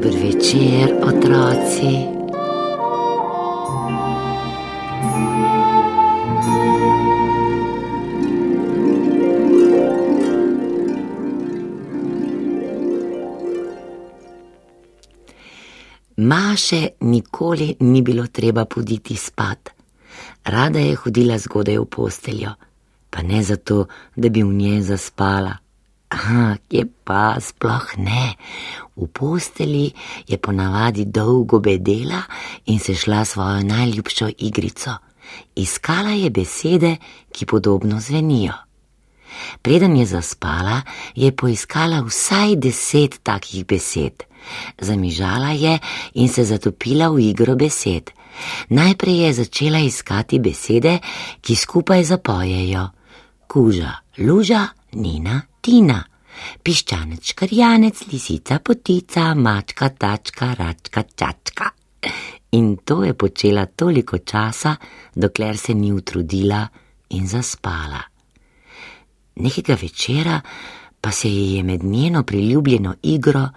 [0.00, 1.94] Dober večer, otroci.
[16.16, 19.70] Maše nikoli ni bilo treba poditi spat.
[20.44, 22.50] Rada je hodila zgodaj v posteljo,
[23.10, 23.86] pa ne zato,
[24.16, 25.59] da bi v njej zaspala.
[26.10, 28.34] Aha, kje pa sploh ne.
[28.96, 29.92] V posteli
[30.26, 32.22] je ponavadi dolgo bedela
[32.66, 34.90] in se šla svojo najljubšo igrico.
[35.54, 36.96] Iskala je besede,
[37.32, 38.52] ki podobno zvenijo.
[39.62, 40.82] Preden je zaspala,
[41.14, 44.22] je poiskala vsaj deset takih besed.
[44.80, 45.78] Zamižala je
[46.14, 48.10] in se zatopila v igro besed.
[48.68, 50.98] Najprej je začela iskati besede,
[51.40, 52.88] ki skupaj zapojejo:
[53.46, 56.00] kuža, luža, nina, tina,
[56.62, 61.70] piščanec, škarjanec, lisica, potica, mačka, tačka, račka, čačka.
[62.52, 64.76] In to je počela toliko časa,
[65.14, 66.66] dokler se ni utrudila
[67.10, 68.00] in zaspala.
[69.36, 70.40] Nekega večera
[71.00, 73.48] pa se ji je med njeno priljubljeno igro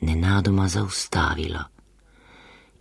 [0.00, 1.60] nenadoma zaustavilo.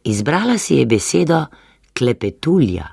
[0.04, 1.46] Izbrala si je besedo
[1.94, 2.88] klepetulja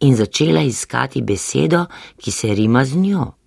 [0.00, 3.37] in začela iskati besedo, ki se rima z njo.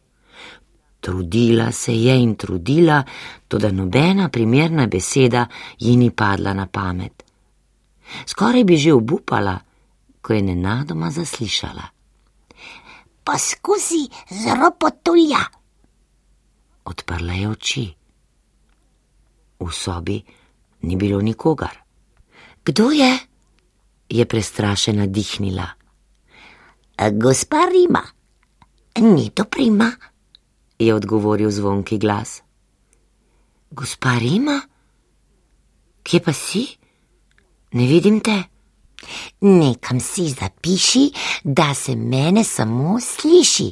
[1.01, 3.03] Trudila se je in trudila,
[3.47, 5.47] toda nobena primerna beseda
[5.79, 7.23] ji ni padla na pamet.
[8.25, 9.57] Skoraj bi že obupala,
[10.21, 11.83] ko je nenadoma zaslišala.
[13.23, 15.41] Poskusi z ropotulja.
[16.85, 17.85] Odprla je oči.
[19.59, 20.21] V sobi
[20.81, 21.77] ni bilo nikogar.
[22.65, 23.31] Kdo je?
[24.11, 25.67] je prestrašena dihnila.
[27.11, 28.03] Gospa Rima,
[28.99, 29.91] ni to prima,
[30.85, 32.41] je odgovoril zvonki glas.
[33.71, 34.61] Gospa Rima,
[36.03, 36.65] kje pa si?
[37.71, 38.43] Ne vidim te.
[39.41, 41.11] Nekam si zapiši,
[41.43, 43.71] da se mene samo sliši,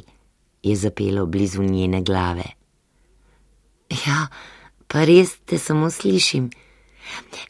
[0.62, 2.46] je zapelo blizu njene glave.
[4.06, 4.26] Ja,
[4.86, 6.50] pa res te samo slišim.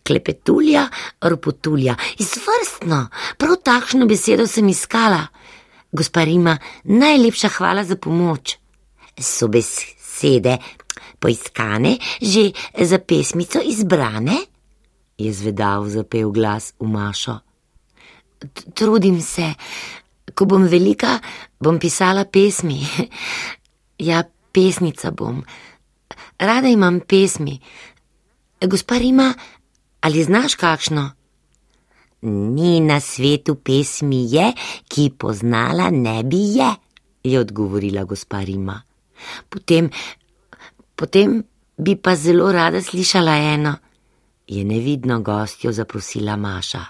[0.06, 0.87] Klepetulja,
[1.20, 5.26] ropotulja, izvrstno, prav takšno besedo sem iskala.
[5.93, 8.59] Gospa Rima, najlepša hvala za pomoč.
[9.19, 10.59] So besede
[11.19, 12.50] poiskane, že
[12.84, 14.50] za pesmico izbrane?
[15.21, 17.38] je zvedav zapel glas v Mašo.
[18.75, 19.53] Trudim se,
[20.34, 21.19] ko bom velika,
[21.60, 22.81] bom pisala pesmi.
[24.00, 24.22] Ja,
[24.53, 25.43] pesnica bom.
[26.38, 27.59] Rada imam pesmi.
[28.65, 29.34] Gospa Rima,
[30.00, 31.10] ali znaš kakšno?
[32.56, 34.47] Ni na svetu pesmi je,
[34.88, 36.70] ki poznala ne bi je,
[37.28, 38.81] je odgovorila gospa Rima.
[39.48, 39.91] Potem,
[40.97, 41.42] potem
[41.76, 43.75] bi pa zelo rada slišala eno,
[44.47, 46.84] je nevidno gostjo zaprosila Maša.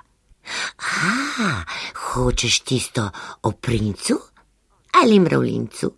[0.78, 1.62] A,
[1.94, 3.10] hočeš tisto
[3.42, 4.18] o princu
[5.02, 5.92] ali mravljincu,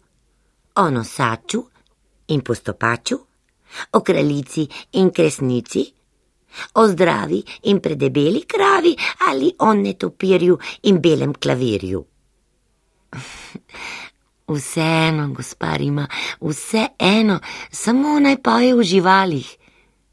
[0.76, 1.62] o nosaču
[2.28, 3.18] in postopaču,
[3.92, 5.84] o kraljici in kresnici,
[6.74, 8.96] o zdravi in predebeli kravi
[9.28, 12.04] ali o netopirju in belem klavirju.
[14.54, 16.06] Vseeno, gospa Rima,
[16.40, 17.40] vseeno,
[17.70, 19.48] samo naj poje v živalih,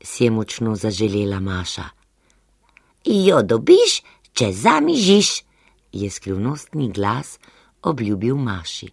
[0.04, 1.90] si je močno zaželela Maša.
[3.06, 4.02] Jo dobiš,
[4.34, 5.30] če zamižiš,
[5.92, 7.40] je skrivnostni glas
[7.84, 8.90] obljubil Maši.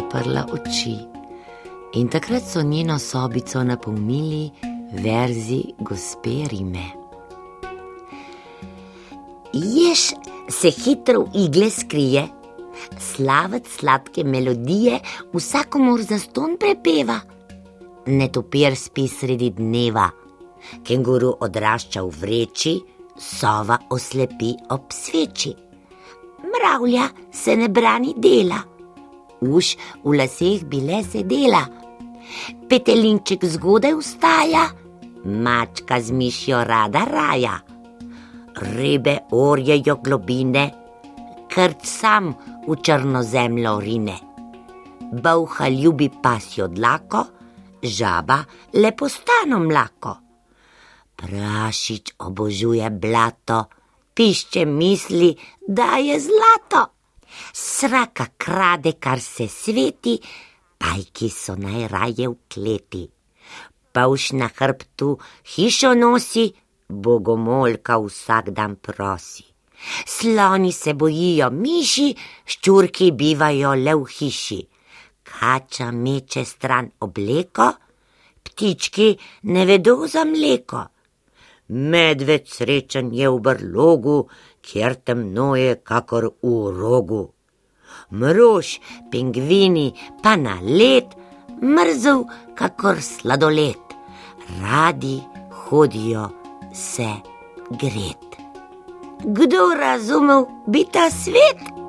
[0.00, 0.96] Zaprla oči
[1.92, 4.50] in takrat so njeno sobico napolnili
[4.92, 6.86] verzi gospe Rime.
[9.52, 10.12] Jež
[10.48, 12.22] se hitro v igle skrije,
[12.98, 15.00] slavec sladke melodije
[15.34, 17.20] vsakomor za ston prepeva.
[18.06, 20.08] Netopir spi sredi dneva,
[20.86, 22.74] kenguru odrašča v vreči,
[23.18, 25.54] sova oslepi ob sveči.
[26.40, 28.79] mravlja se ne brani dela.
[29.40, 31.64] Uš v laseh bile sedela,
[32.68, 34.68] petelinček zgodaj vstaja,
[35.24, 37.56] mačka z mišjo rada raja.
[38.60, 40.64] Ribe orjejo globine,
[41.48, 42.34] krt sam
[42.68, 44.16] v črno zemljo rine.
[45.12, 47.24] Bavha ljubi pasjo dlako,
[47.82, 48.44] žaba
[48.76, 50.16] lepo stano mlako.
[51.16, 53.64] Prašič obožuje blato,
[54.14, 55.34] pišče misli,
[55.66, 56.99] da je zlato.
[57.52, 60.18] Sraka krade, kar se sveti,
[60.78, 63.04] pajki so najraje v kleti.
[63.92, 65.18] Pavš na hrbtu
[65.54, 66.50] hišo nosi,
[66.88, 69.44] bogomolka vsak dan prosi.
[70.06, 72.08] Sloni se bojijo miši,
[72.46, 74.60] ščurki bivajo le v hiši.
[75.30, 77.68] Kača meče stran obleko,
[78.44, 79.08] ptički
[79.54, 80.82] ne vedo za mleko.
[81.70, 84.16] Medved srečen je v brlogu,
[85.04, 87.32] temno je kakor v rogu.
[88.10, 88.80] Mrož,
[89.10, 91.14] pingvini pa na let,
[91.62, 92.24] mrzel
[92.54, 93.82] kakor sladoled.
[94.62, 95.20] Radi
[95.50, 96.30] hodijo
[96.74, 97.10] se
[97.70, 98.26] gret.
[99.24, 101.79] Kdo razumel bi ta svet?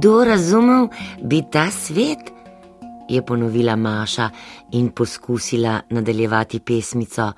[0.00, 0.88] Kdo razumel
[1.22, 2.32] bi ta svet?
[3.08, 4.30] je ponovila Maša
[4.72, 7.32] in poskusila nadaljevati pesmico.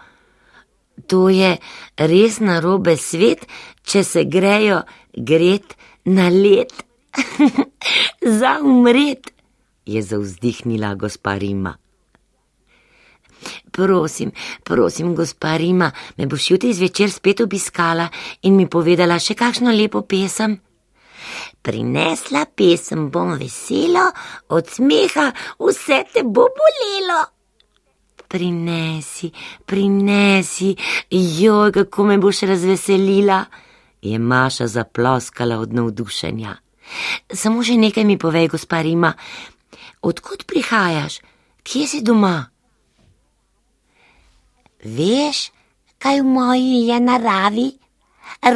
[1.06, 1.56] To je
[1.96, 3.48] res narobe svet,
[3.82, 4.82] če se grejo
[5.16, 5.74] gret
[6.04, 6.72] na let.
[8.40, 9.32] Za umret,
[9.86, 11.76] je zauzdihnila gospa Rima.
[13.72, 14.30] Prosim,
[14.64, 18.08] prosim, gospa Rima, me boš jutri zvečer spet obiskala
[18.42, 20.60] in mi povedala še kakšno lepo pesem.
[21.62, 24.08] Prinesla pesem bom veselo,
[24.50, 25.28] od smeha
[25.60, 27.20] vse te bo bolelo.
[28.28, 29.30] Prinesi,
[29.66, 30.72] prinesi,
[31.10, 33.44] joj, kako me boš razveselila,
[34.02, 36.56] je Maša zaploskala od navdušenja.
[37.30, 39.12] Samo še nekaj mi povej, gospa Rima,
[40.02, 41.20] odkud prihajaš,
[41.62, 42.40] kje si doma?
[44.82, 45.44] Veš,
[46.02, 47.68] kaj v moji je naravi,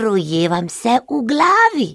[0.02, 1.88] rojevam se v glavi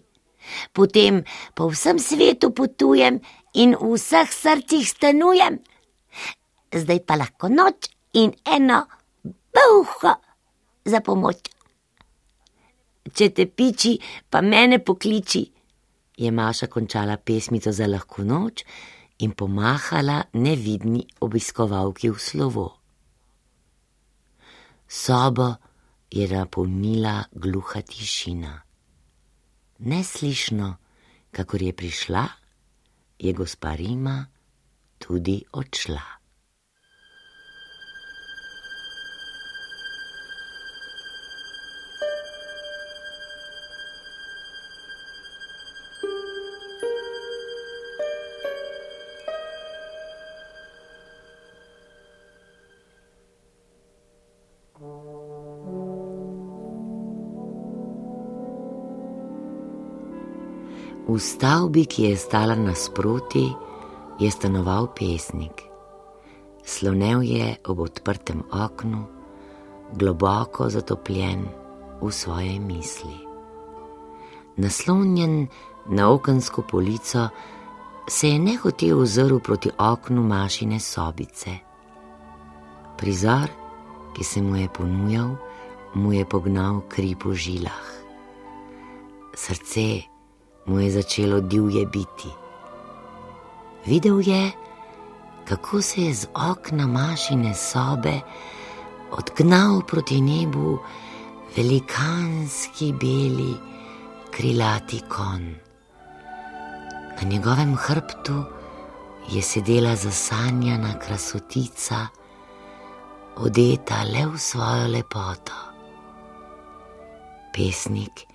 [0.73, 1.23] potem
[1.55, 3.19] po vsem svetu potujem
[3.53, 5.59] in v vseh srcih stanujem.
[6.71, 8.87] Zdaj pa lahko noč in eno
[9.23, 10.13] buho
[10.85, 11.51] za pomoč.
[13.11, 13.97] Če te piči,
[14.29, 15.43] pa mene pokliči,
[16.21, 18.63] je Maša končala pesmico za lahko noč
[19.25, 22.67] in pomahala nevidni obiskovalki v slovo.
[24.87, 25.55] Sobo
[26.11, 28.70] je napolnila gluha tišina
[29.81, 30.75] neslišno,
[31.31, 32.25] kakor je prišla,
[33.19, 34.25] je gospa Rima
[34.97, 36.21] tudi odšla.
[61.07, 63.49] V stavbi, ki je stala nasproti,
[64.19, 65.65] je stanoval pesnik.
[66.63, 69.01] Slonev je ob odprtem oknu,
[69.97, 71.49] globoko zatopljen
[72.01, 73.17] v svoje misli.
[74.57, 75.47] Naslonjen
[75.89, 77.29] na okensko polico,
[78.07, 81.49] se je nehote ozrl proti oknu mašine sobice.
[82.97, 83.49] Prizor,
[84.13, 85.35] ki se mu je ponujal,
[85.93, 87.87] mu je pognal kri po žilah.
[89.33, 90.10] Srce
[90.65, 92.29] mu je začelo divje biti.
[93.85, 94.51] Videl je,
[95.45, 98.19] kako se je z okna mašine sobe
[99.11, 100.79] odgnal proti nebu
[101.57, 103.53] velikanski beli
[104.31, 105.55] krilati kon.
[107.21, 108.43] Na njegovem hrbtu
[109.29, 112.07] je sedela zasanjana krasotica,
[113.35, 115.53] odeta le v svojo lepoto.
[117.53, 118.30] Pesnik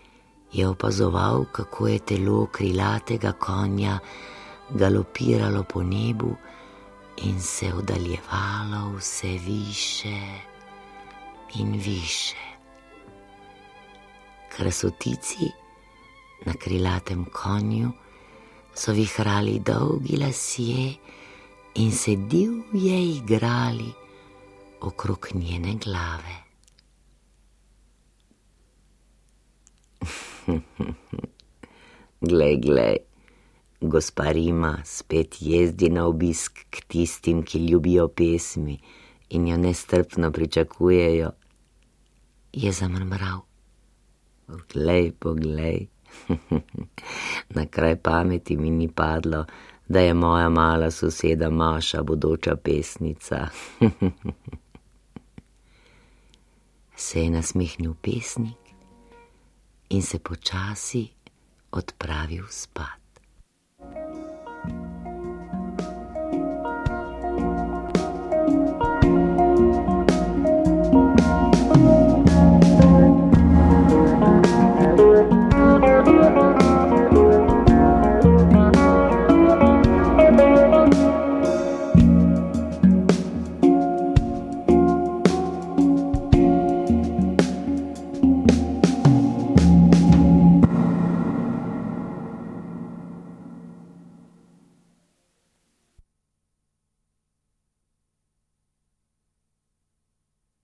[0.57, 3.99] je opazoval, kako je telo krilatega konja
[4.71, 6.37] galopiralo po nebu
[7.17, 10.21] in se oddaljevalo vse više
[11.55, 12.37] in više.
[14.57, 15.51] Krasotici
[16.47, 17.91] na krilatem konju
[18.75, 20.95] so vihrali dolgi lasje
[21.75, 23.93] in se divje igrali
[24.81, 26.46] okrog njene glave.
[32.21, 32.97] glej, glej,
[33.81, 38.79] gospa Rima spet jezdi na obisk k tistim, ki ljubijo pesmi
[39.29, 41.31] in jo nestrpno pričakujejo,
[42.53, 43.41] je zamrmral.
[44.73, 45.87] Glej, poglej,
[47.57, 49.45] na kraj pameti mi ni padlo,
[49.89, 53.49] da je moja mala soseda Maša, bodoča pesnica.
[56.97, 58.66] se je nasmehnil pesnik
[59.89, 61.09] in se počasi
[61.71, 63.06] odpravil spat.